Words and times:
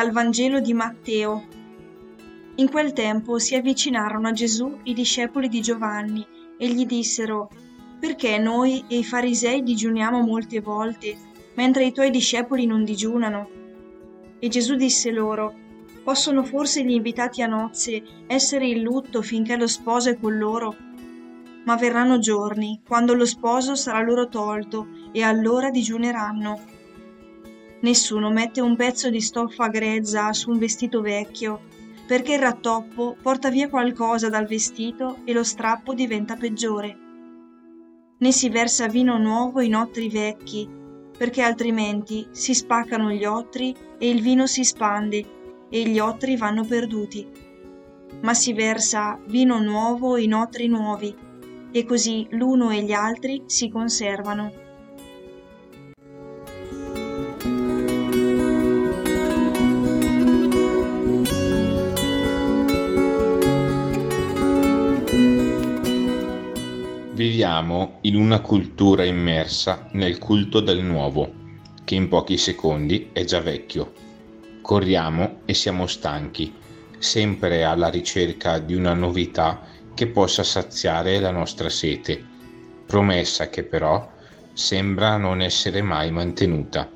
Dal 0.00 0.12
Vangelo 0.12 0.60
di 0.60 0.72
Matteo. 0.72 1.46
In 2.54 2.70
quel 2.70 2.94
tempo 2.94 3.38
si 3.38 3.54
avvicinarono 3.54 4.28
a 4.28 4.32
Gesù 4.32 4.78
i 4.84 4.94
discepoli 4.94 5.46
di 5.46 5.60
Giovanni 5.60 6.26
e 6.56 6.68
gli 6.68 6.86
dissero, 6.86 7.50
Perché 8.00 8.38
noi 8.38 8.82
e 8.88 8.96
i 8.96 9.04
farisei 9.04 9.62
digiuniamo 9.62 10.22
molte 10.22 10.62
volte, 10.62 11.18
mentre 11.56 11.84
i 11.84 11.92
tuoi 11.92 12.08
discepoli 12.08 12.64
non 12.64 12.82
digiunano? 12.82 13.50
E 14.38 14.48
Gesù 14.48 14.74
disse 14.74 15.10
loro, 15.10 15.52
Possono 16.02 16.44
forse 16.44 16.82
gli 16.82 16.92
invitati 16.92 17.42
a 17.42 17.46
nozze 17.46 18.02
essere 18.26 18.68
in 18.68 18.80
lutto 18.80 19.20
finché 19.20 19.54
lo 19.56 19.66
sposo 19.66 20.08
è 20.08 20.18
con 20.18 20.38
loro? 20.38 20.76
Ma 21.64 21.76
verranno 21.76 22.18
giorni, 22.18 22.80
quando 22.88 23.12
lo 23.12 23.26
sposo 23.26 23.74
sarà 23.74 24.00
loro 24.00 24.28
tolto, 24.28 24.88
e 25.12 25.22
allora 25.22 25.68
digiuneranno. 25.68 26.78
Nessuno 27.80 28.30
mette 28.30 28.60
un 28.60 28.76
pezzo 28.76 29.08
di 29.08 29.20
stoffa 29.20 29.68
grezza 29.68 30.32
su 30.34 30.50
un 30.50 30.58
vestito 30.58 31.00
vecchio, 31.00 31.60
perché 32.06 32.34
il 32.34 32.40
rattoppo 32.40 33.16
porta 33.20 33.48
via 33.48 33.70
qualcosa 33.70 34.28
dal 34.28 34.46
vestito 34.46 35.18
e 35.24 35.32
lo 35.32 35.42
strappo 35.42 35.94
diventa 35.94 36.36
peggiore. 36.36 36.98
Né 38.18 38.32
si 38.32 38.50
versa 38.50 38.86
vino 38.86 39.16
nuovo 39.16 39.60
in 39.60 39.74
ottri 39.74 40.10
vecchi, 40.10 40.68
perché 41.16 41.40
altrimenti 41.40 42.26
si 42.32 42.52
spaccano 42.52 43.12
gli 43.12 43.24
ottri 43.24 43.74
e 43.98 44.10
il 44.10 44.20
vino 44.20 44.46
si 44.46 44.62
spande 44.64 45.24
e 45.70 45.82
gli 45.84 45.98
ottri 45.98 46.36
vanno 46.36 46.64
perduti. 46.64 47.26
Ma 48.20 48.34
si 48.34 48.52
versa 48.52 49.18
vino 49.26 49.58
nuovo 49.58 50.18
in 50.18 50.34
ottri 50.34 50.66
nuovi, 50.66 51.14
e 51.70 51.84
così 51.86 52.26
l'uno 52.30 52.70
e 52.70 52.82
gli 52.82 52.92
altri 52.92 53.44
si 53.46 53.70
conservano. 53.70 54.68
Viviamo 67.20 67.98
in 68.04 68.16
una 68.16 68.40
cultura 68.40 69.04
immersa 69.04 69.88
nel 69.92 70.16
culto 70.16 70.60
del 70.60 70.82
nuovo, 70.82 71.30
che 71.84 71.94
in 71.94 72.08
pochi 72.08 72.38
secondi 72.38 73.10
è 73.12 73.24
già 73.24 73.40
vecchio. 73.40 73.92
Corriamo 74.62 75.40
e 75.44 75.52
siamo 75.52 75.86
stanchi, 75.86 76.50
sempre 76.96 77.62
alla 77.62 77.90
ricerca 77.90 78.58
di 78.58 78.74
una 78.74 78.94
novità 78.94 79.60
che 79.92 80.06
possa 80.06 80.42
saziare 80.42 81.20
la 81.20 81.30
nostra 81.30 81.68
sete, 81.68 82.24
promessa 82.86 83.50
che 83.50 83.64
però 83.64 84.10
sembra 84.54 85.18
non 85.18 85.42
essere 85.42 85.82
mai 85.82 86.10
mantenuta. 86.10 86.90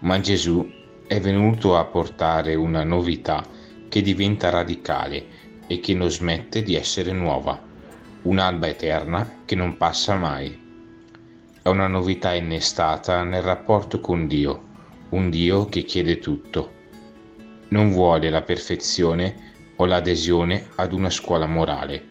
Ma 0.00 0.20
Gesù 0.20 0.70
è 1.06 1.18
venuto 1.18 1.78
a 1.78 1.86
portare 1.86 2.56
una 2.56 2.84
novità 2.84 3.42
che 3.88 4.02
diventa 4.02 4.50
radicale 4.50 5.24
e 5.66 5.80
che 5.80 5.94
non 5.94 6.10
smette 6.10 6.62
di 6.62 6.74
essere 6.74 7.12
nuova 7.12 7.68
un'alba 8.22 8.68
eterna 8.68 9.42
che 9.46 9.54
non 9.54 9.76
passa 9.76 10.14
mai. 10.16 10.68
È 11.62 11.68
una 11.68 11.86
novità 11.86 12.34
innestata 12.34 13.22
nel 13.22 13.42
rapporto 13.42 14.00
con 14.00 14.26
Dio, 14.26 14.62
un 15.10 15.30
Dio 15.30 15.66
che 15.66 15.84
chiede 15.84 16.18
tutto. 16.18 16.78
Non 17.68 17.90
vuole 17.90 18.28
la 18.28 18.42
perfezione 18.42 19.48
o 19.76 19.86
l'adesione 19.86 20.68
ad 20.74 20.92
una 20.92 21.08
scuola 21.08 21.46
morale, 21.46 22.08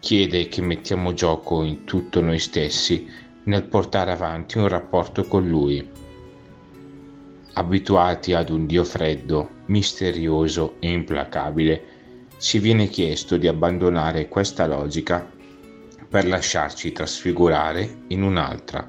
chiede 0.00 0.48
che 0.48 0.60
mettiamo 0.60 1.14
gioco 1.14 1.62
in 1.62 1.84
tutto 1.84 2.20
noi 2.20 2.38
stessi 2.38 3.08
nel 3.44 3.64
portare 3.64 4.10
avanti 4.10 4.58
un 4.58 4.68
rapporto 4.68 5.24
con 5.24 5.48
Lui. 5.48 5.88
Abituati 7.52 8.32
ad 8.32 8.50
un 8.50 8.66
Dio 8.66 8.82
freddo, 8.82 9.48
misterioso 9.66 10.76
e 10.80 10.90
implacabile, 10.90 11.84
ci 12.38 12.58
viene 12.58 12.88
chiesto 12.88 13.36
di 13.36 13.46
abbandonare 13.46 14.28
questa 14.28 14.66
logica 14.66 15.30
per 16.14 16.28
lasciarci 16.28 16.92
trasfigurare 16.92 18.02
in 18.10 18.22
un'altra. 18.22 18.88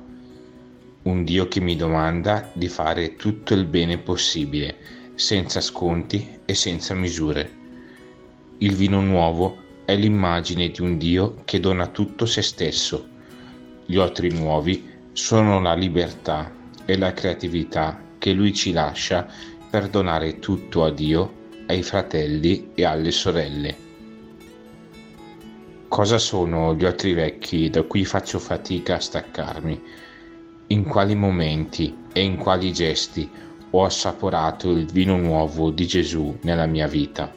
Un 1.01 1.23
Dio 1.23 1.47
che 1.47 1.59
mi 1.59 1.75
domanda 1.75 2.51
di 2.53 2.67
fare 2.67 3.15
tutto 3.15 3.55
il 3.55 3.65
bene 3.65 3.97
possibile, 3.97 4.77
senza 5.15 5.59
sconti 5.59 6.41
e 6.45 6.53
senza 6.53 6.93
misure. 6.93 7.49
Il 8.59 8.75
vino 8.75 9.01
nuovo 9.01 9.57
è 9.85 9.95
l'immagine 9.95 10.69
di 10.69 10.81
un 10.81 10.99
Dio 10.99 11.41
che 11.45 11.59
dona 11.59 11.87
tutto 11.87 12.27
se 12.27 12.43
stesso. 12.43 13.07
Gli 13.87 13.95
otri 13.95 14.29
nuovi 14.31 14.87
sono 15.13 15.59
la 15.59 15.73
libertà 15.73 16.53
e 16.85 16.95
la 16.95 17.11
creatività 17.11 17.99
che 18.19 18.33
Lui 18.33 18.53
ci 18.53 18.71
lascia 18.71 19.27
per 19.67 19.87
donare 19.87 20.37
tutto 20.37 20.83
a 20.83 20.91
Dio, 20.91 21.47
ai 21.65 21.81
fratelli 21.81 22.69
e 22.75 22.85
alle 22.85 23.09
sorelle. 23.09 23.84
Cosa 25.95 26.17
sono 26.17 26.75
gli 26.75 26.83
altri 26.83 27.13
vecchi 27.13 27.69
da 27.69 27.83
cui 27.83 28.03
faccio 28.03 28.37
fatica 28.37 28.95
a 28.95 28.99
staccarmi? 28.99 29.81
In 30.67 30.83
quali 30.83 31.15
momenti 31.15 31.95
e 32.11 32.21
in 32.21 32.35
quali 32.35 32.73
gesti 32.73 33.31
ho 33.69 33.85
assaporato 33.85 34.71
il 34.71 34.87
vino 34.91 35.15
nuovo 35.15 35.71
di 35.71 35.87
Gesù 35.87 36.37
nella 36.41 36.65
mia 36.65 36.87
vita? 36.87 37.33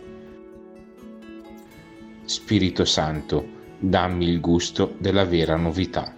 Spirito 2.25 2.85
Santo, 2.85 3.47
dammi 3.79 4.29
il 4.29 4.41
gusto 4.41 4.93
della 4.99 5.25
vera 5.25 5.55
novità. 5.55 6.18